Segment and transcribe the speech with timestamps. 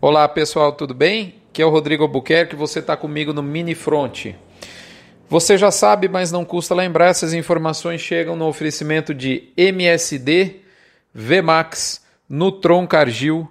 [0.00, 1.34] Olá pessoal, tudo bem?
[1.50, 4.26] Aqui é o Rodrigo Albuquerque, você está comigo no Mini Front.
[5.28, 10.60] Você já sabe, mas não custa lembrar, essas informações chegam no oferecimento de MSD,
[11.12, 13.50] Vmax, Nutron Cargill,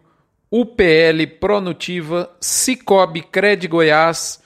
[0.50, 4.42] UPL Pronutiva, Cicobi Cred Goiás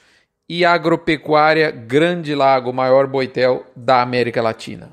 [0.48, 4.90] e Agropecuária Grande Lago, maior boitel da América Latina.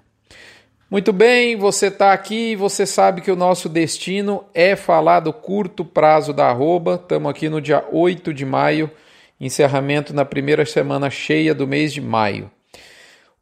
[0.92, 5.32] Muito bem, você está aqui e você sabe que o nosso destino é falar do
[5.32, 6.96] curto prazo da arroba.
[6.96, 8.90] Estamos aqui no dia 8 de maio,
[9.40, 12.50] encerramento na primeira semana cheia do mês de maio.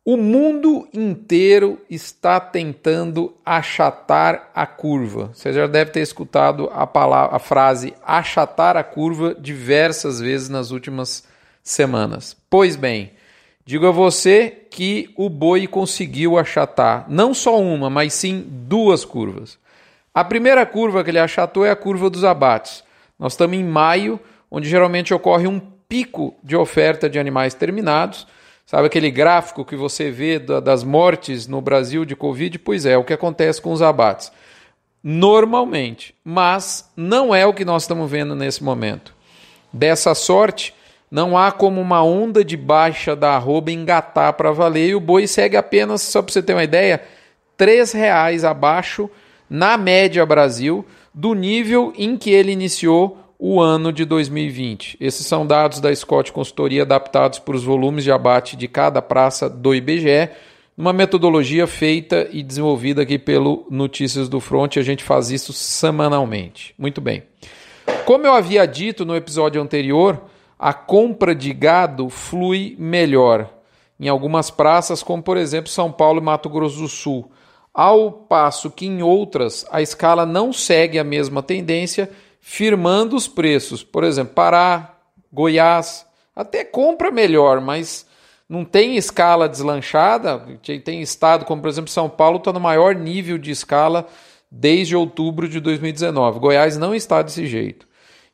[0.03, 5.31] O mundo inteiro está tentando achatar a curva.
[5.33, 10.71] Você já deve ter escutado a, palavra, a frase achatar a curva diversas vezes nas
[10.71, 11.23] últimas
[11.63, 12.35] semanas.
[12.49, 13.13] Pois bem,
[13.67, 19.59] Digo a você que o boi conseguiu achatar não só uma, mas sim duas curvas.
[20.13, 22.81] A primeira curva que ele achatou é a curva dos abates.
[23.19, 28.25] Nós estamos em maio, onde geralmente ocorre um pico de oferta de animais terminados.
[28.65, 32.57] Sabe aquele gráfico que você vê das mortes no Brasil de Covid?
[32.59, 34.31] Pois é, é o que acontece com os abates.
[35.03, 39.13] Normalmente, mas não é o que nós estamos vendo nesse momento.
[39.73, 40.73] Dessa sorte,
[41.09, 45.25] não há como uma onda de baixa da arroba engatar para valer e o boi
[45.25, 47.01] segue apenas, só para você ter uma ideia,
[47.57, 49.09] R$ reais abaixo
[49.49, 54.97] na média Brasil do nível em que ele iniciou o ano de 2020.
[54.99, 59.49] Esses são dados da Scott Consultoria adaptados para os volumes de abate de cada praça
[59.49, 60.29] do IBGE,
[60.77, 64.77] uma metodologia feita e desenvolvida aqui pelo Notícias do Front.
[64.77, 66.73] A gente faz isso semanalmente.
[66.77, 67.23] Muito bem.
[68.05, 70.21] Como eu havia dito no episódio anterior,
[70.59, 73.49] a compra de gado flui melhor
[73.99, 77.31] em algumas praças, como por exemplo São Paulo e Mato Grosso do Sul,
[77.73, 83.83] ao passo que em outras a escala não segue a mesma tendência, firmando os preços.
[83.83, 84.95] Por exemplo, Pará,
[85.31, 86.05] Goiás,
[86.35, 88.07] até compra melhor, mas
[88.47, 90.43] não tem escala deslanchada.
[90.83, 94.07] Tem estado como, por exemplo, São Paulo está no maior nível de escala
[94.49, 96.39] desde outubro de 2019.
[96.39, 97.86] Goiás não está desse jeito.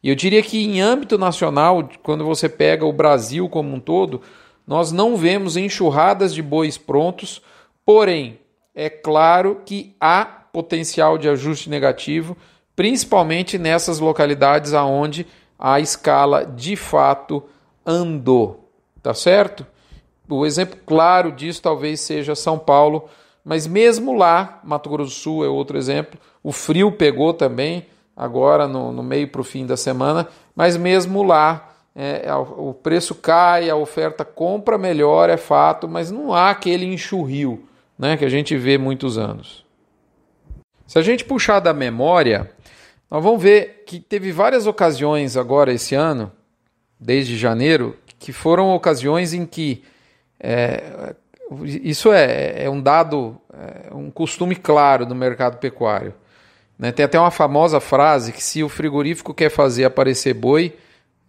[0.03, 4.21] E eu diria que em âmbito nacional, quando você pega o Brasil como um todo,
[4.67, 7.41] nós não vemos enxurradas de bois prontos,
[7.85, 8.37] porém,
[8.75, 12.35] é claro que há potencial de ajuste negativo,
[12.75, 15.25] principalmente nessas localidades aonde
[15.57, 17.43] a escala de fato
[17.85, 18.69] andou,
[19.01, 19.65] tá certo?
[20.29, 23.07] O exemplo claro disso talvez seja São Paulo,
[23.43, 27.85] mas mesmo lá, Mato Grosso do Sul é outro exemplo, o frio pegou também,
[28.15, 33.13] agora no, no meio para o fim da semana, mas mesmo lá é, o preço
[33.15, 38.29] cai, a oferta compra melhor, é fato, mas não há aquele enxurril né, que a
[38.29, 39.63] gente vê muitos anos.
[40.87, 42.51] Se a gente puxar da memória,
[43.09, 46.31] nós vamos ver que teve várias ocasiões agora esse ano,
[46.99, 49.83] desde janeiro, que foram ocasiões em que
[50.39, 51.15] é,
[51.63, 53.39] isso é, é um dado,
[53.89, 56.13] é um costume claro do mercado pecuário.
[56.83, 56.91] Né?
[56.91, 60.73] Tem até uma famosa frase que se o frigorífico quer fazer aparecer boi,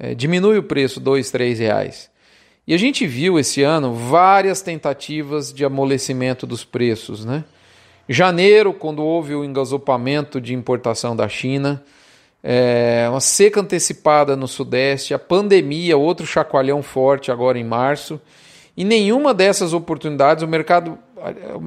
[0.00, 2.10] é, diminui o preço dois, três reais.
[2.66, 7.24] E a gente viu esse ano várias tentativas de amolecimento dos preços.
[7.24, 7.44] Né?
[8.08, 11.80] Janeiro, quando houve o engasopamento de importação da China,
[12.42, 18.20] é, uma seca antecipada no Sudeste, a pandemia, outro chacoalhão forte agora em março.
[18.76, 20.98] E nenhuma dessas oportunidades, o mercado,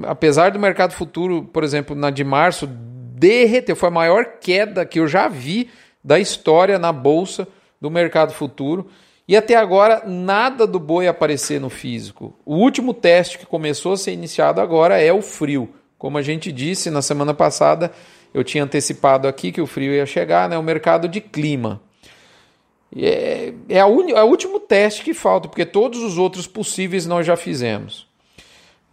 [0.05, 2.69] apesar do mercado futuro, por exemplo, na de março,
[3.17, 3.75] derreteu.
[3.75, 5.69] Foi a maior queda que eu já vi
[6.03, 7.47] da história na bolsa
[7.81, 8.87] do mercado futuro.
[9.27, 12.33] E até agora, nada do boi aparecer no físico.
[12.45, 15.69] O último teste que começou a ser iniciado agora é o frio.
[15.97, 17.91] Como a gente disse na semana passada,
[18.33, 20.57] eu tinha antecipado aqui que o frio ia chegar, né?
[20.57, 21.81] o mercado de clima.
[22.95, 24.09] É, é, a un...
[24.09, 28.07] é o último teste que falta, porque todos os outros possíveis nós já fizemos.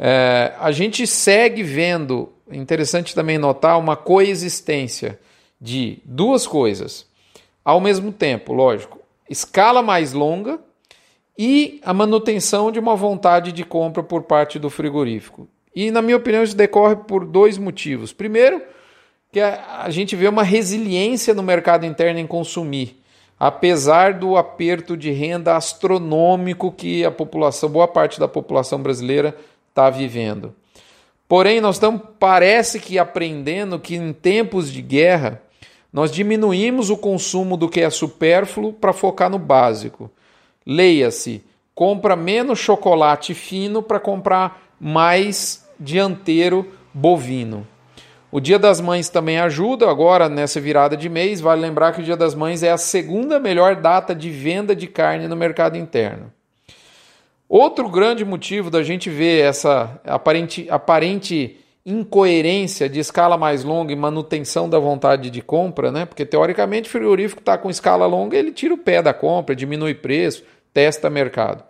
[0.00, 5.18] É, a gente segue vendo é interessante também notar uma coexistência
[5.60, 7.06] de duas coisas
[7.64, 8.98] ao mesmo tempo, lógico,
[9.28, 10.58] escala mais longa
[11.38, 15.48] e a manutenção de uma vontade de compra por parte do frigorífico.
[15.74, 18.12] E, na minha opinião, isso decorre por dois motivos.
[18.12, 18.62] Primeiro,
[19.32, 23.02] que a, gente vê uma resiliência no mercado interno em consumir,
[23.40, 29.36] apesar do aperto de renda astronômico que a população, boa parte da população brasileira
[29.70, 30.54] está vivendo.
[31.34, 35.42] Porém, nós estamos, parece que aprendendo que em tempos de guerra,
[35.92, 40.08] nós diminuímos o consumo do que é supérfluo para focar no básico.
[40.64, 41.42] Leia-se,
[41.74, 47.66] compra menos chocolate fino para comprar mais dianteiro bovino.
[48.30, 51.40] O Dia das Mães também ajuda agora nessa virada de mês.
[51.40, 54.86] Vale lembrar que o Dia das Mães é a segunda melhor data de venda de
[54.86, 56.32] carne no mercado interno.
[57.48, 63.96] Outro grande motivo da gente ver essa aparente, aparente incoerência de escala mais longa e
[63.96, 66.06] manutenção da vontade de compra, né?
[66.06, 69.94] Porque teoricamente o frigorífico está com escala longa, ele tira o pé da compra, diminui
[69.94, 70.42] preço,
[70.72, 71.62] testa mercado.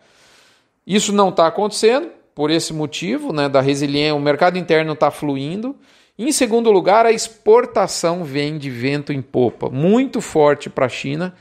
[0.87, 3.49] Isso não está acontecendo por esse motivo, né?
[3.49, 5.75] Da resiliência, o mercado interno está fluindo.
[6.17, 11.35] Em segundo lugar, a exportação vem de vento em popa, muito forte para a China.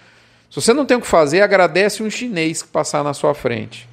[0.49, 3.87] Se você não tem o que fazer, agradece um chinês que passar na sua frente.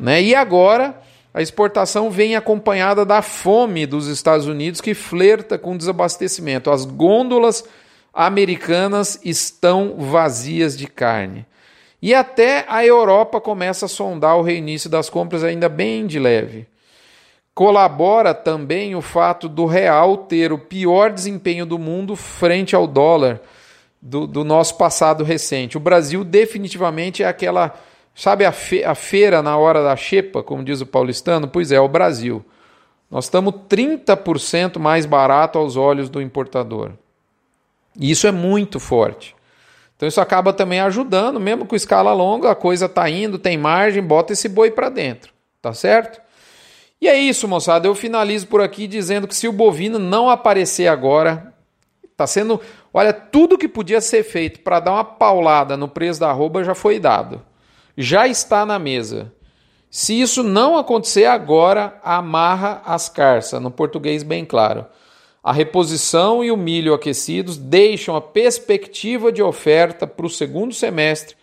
[0.00, 0.22] Né?
[0.22, 0.98] E agora,
[1.32, 6.70] a exportação vem acompanhada da fome dos Estados Unidos, que flerta com desabastecimento.
[6.70, 7.62] As gôndolas
[8.12, 11.46] americanas estão vazias de carne.
[12.02, 16.66] E até a Europa começa a sondar o reinício das compras ainda bem de leve.
[17.54, 23.38] Colabora também o fato do real ter o pior desempenho do mundo frente ao dólar
[24.00, 25.76] do, do nosso passado recente.
[25.76, 27.78] O Brasil definitivamente é aquela,
[28.14, 31.48] sabe, a, fe, a feira na hora da xepa, como diz o paulistano?
[31.48, 32.44] Pois é, o Brasil.
[33.10, 36.92] Nós estamos 30% mais barato aos olhos do importador.
[37.98, 39.34] E isso é muito forte.
[39.96, 44.02] Então isso acaba também ajudando, mesmo com escala longa, a coisa está indo, tem margem,
[44.02, 46.20] bota esse boi para dentro, tá certo?
[47.00, 47.88] E é isso, moçada.
[47.88, 51.52] Eu finalizo por aqui dizendo que se o bovino não aparecer agora,
[52.16, 52.60] tá sendo.
[52.92, 56.74] Olha, tudo que podia ser feito para dar uma paulada no preço da arroba já
[56.74, 57.42] foi dado.
[58.00, 59.32] Já está na mesa.
[59.90, 64.86] Se isso não acontecer agora, amarra as carças, no português bem claro.
[65.42, 71.34] A reposição e o milho aquecidos deixam a perspectiva de oferta para o segundo semestre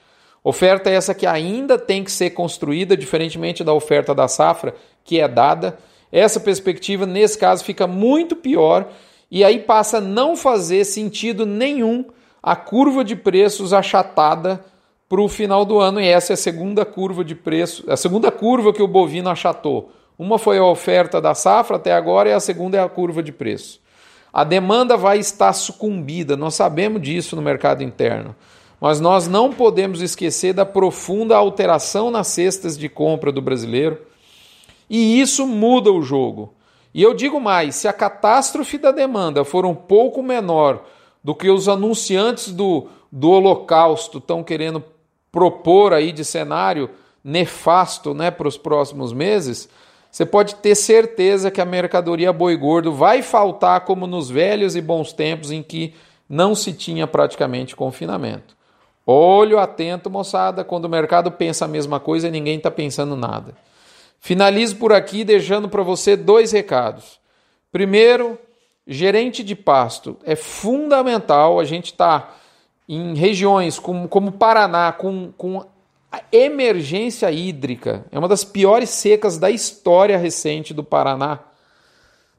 [0.48, 4.74] Oferta essa que ainda tem que ser construída, diferentemente da oferta da safra,
[5.04, 5.78] que é dada.
[6.10, 8.88] Essa perspectiva, nesse caso, fica muito pior
[9.30, 12.06] e aí passa a não fazer sentido nenhum
[12.42, 14.64] a curva de preços achatada
[15.10, 16.02] para o final do ano.
[16.02, 19.92] E essa é a segunda curva de preço, a segunda curva que o bovino achatou.
[20.18, 23.32] Uma foi a oferta da safra até agora e a segunda é a curva de
[23.32, 23.80] preço.
[24.34, 28.36] A demanda vai estar sucumbida, nós sabemos disso no mercado interno.
[28.80, 34.00] Mas nós não podemos esquecer da profunda alteração nas cestas de compra do brasileiro.
[34.90, 36.54] E isso muda o jogo.
[36.94, 40.84] E eu digo mais: se a catástrofe da demanda for um pouco menor
[41.24, 44.84] do que os anunciantes do, do Holocausto estão querendo
[45.32, 46.90] propor aí de cenário
[47.24, 49.70] nefasto né, para os próximos meses,
[50.10, 54.82] você pode ter certeza que a mercadoria boi gordo vai faltar como nos velhos e
[54.82, 55.94] bons tempos em que
[56.30, 58.56] não se tinha praticamente confinamento.
[59.06, 63.56] Olho atento, moçada, quando o mercado pensa a mesma coisa e ninguém está pensando nada.
[64.20, 67.20] Finalizo por aqui deixando para você dois recados.
[67.72, 68.38] Primeiro,
[68.86, 70.18] gerente de pasto.
[70.26, 72.36] É fundamental a gente estar tá
[72.88, 75.66] em regiões como, como Paraná, com, com
[76.32, 78.06] emergência hídrica.
[78.12, 81.40] É uma das piores secas da história recente do Paraná.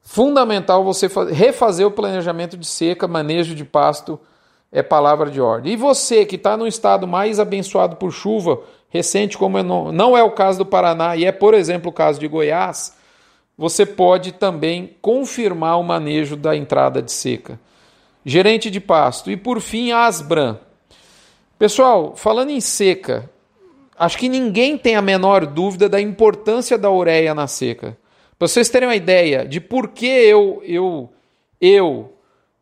[0.01, 4.19] Fundamental você refazer o planejamento de seca, manejo de pasto
[4.71, 5.73] é palavra de ordem.
[5.73, 8.59] E você que está no estado mais abençoado por chuva
[8.89, 12.19] recente, como é não é o caso do Paraná e é, por exemplo, o caso
[12.19, 12.97] de Goiás,
[13.57, 17.59] você pode também confirmar o manejo da entrada de seca.
[18.25, 19.31] Gerente de pasto.
[19.31, 20.57] E por fim, a Asbran.
[21.57, 23.29] Pessoal, falando em seca,
[23.97, 27.97] acho que ninguém tem a menor dúvida da importância da ureia na seca.
[28.37, 31.09] Para vocês terem uma ideia de por que eu, eu,
[31.59, 32.13] eu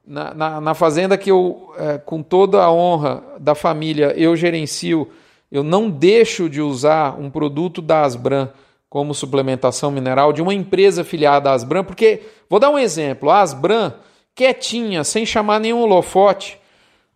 [0.05, 5.07] na, na, na fazenda que eu, é, com toda a honra da família, eu gerencio,
[5.51, 8.49] eu não deixo de usar um produto da Asbran
[8.89, 13.41] como suplementação mineral de uma empresa filiada à Asbran, porque, vou dar um exemplo, a
[13.41, 13.93] Asbran,
[14.37, 16.59] quietinha, sem chamar nenhum holofote,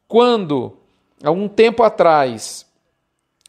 [0.07, 0.75] quando,
[1.23, 2.65] há um tempo atrás,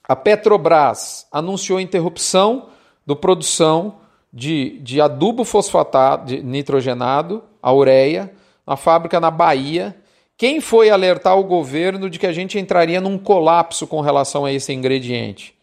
[0.06, 2.66] a Petrobras anunciou interrupção
[3.06, 3.96] da produção
[4.30, 8.30] de, de adubo fosfatado, de nitrogenado, a ureia,
[8.66, 9.96] uma fábrica na Bahia.
[10.36, 14.52] Quem foi alertar o governo de que a gente entraria num colapso com relação a
[14.52, 15.54] esse ingrediente?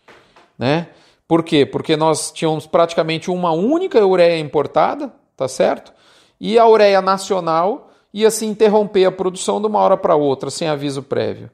[0.57, 0.87] Né?
[1.27, 1.63] Por quê?
[1.63, 5.93] Porque nós tínhamos praticamente uma única ureia importada, tá certo?
[6.41, 10.67] E a ureia nacional ia se interromper a produção de uma hora para outra, sem
[10.67, 11.49] aviso prévio.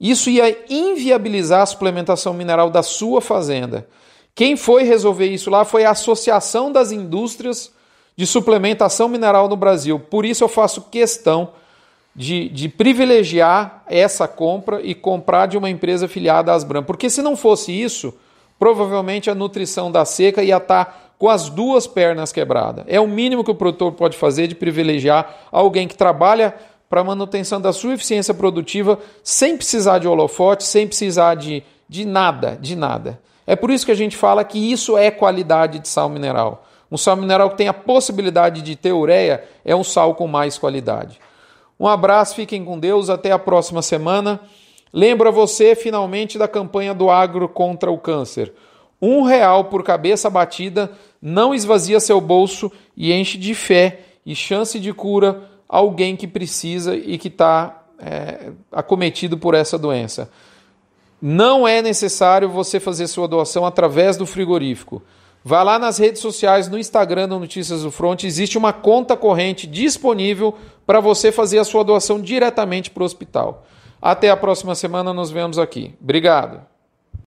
[0.00, 3.86] Isso ia inviabilizar a suplementação mineral da sua fazenda.
[4.34, 7.72] Quem foi resolver isso lá foi a Associação das Indústrias
[8.16, 9.98] de suplementação mineral no Brasil.
[9.98, 11.50] Por isso eu faço questão
[12.14, 16.82] de, de privilegiar essa compra e comprar de uma empresa filiada à Asbram.
[16.82, 18.14] Porque se não fosse isso,
[18.58, 22.84] provavelmente a nutrição da seca ia estar com as duas pernas quebradas.
[22.88, 26.52] É o mínimo que o produtor pode fazer de privilegiar alguém que trabalha
[26.90, 32.04] para a manutenção da sua eficiência produtiva sem precisar de holofote, sem precisar de, de
[32.04, 33.20] nada, de nada.
[33.46, 36.66] É por isso que a gente fala que isso é qualidade de sal mineral.
[36.90, 40.58] Um sal mineral que tem a possibilidade de ter ureia é um sal com mais
[40.58, 41.20] qualidade.
[41.78, 44.40] Um abraço, fiquem com Deus, até a próxima semana.
[44.92, 48.52] Lembra você finalmente da campanha do agro contra o câncer.
[49.02, 54.78] Um real por cabeça batida não esvazia seu bolso e enche de fé e chance
[54.78, 60.30] de cura alguém que precisa e que está é, acometido por essa doença.
[61.20, 65.02] Não é necessário você fazer sua doação através do frigorífico.
[65.44, 69.66] Vá lá nas redes sociais, no Instagram do Notícias do Front, existe uma conta corrente
[69.66, 70.54] disponível
[70.86, 73.66] para você fazer a sua doação diretamente para o hospital.
[74.00, 75.94] Até a próxima semana, nos vemos aqui.
[76.00, 76.71] Obrigado.